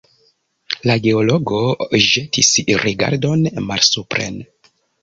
La 0.89 0.95
geologo 1.03 1.61
ĵetis 2.07 2.51
rigardon 2.87 3.49
malsupren. 3.71 4.43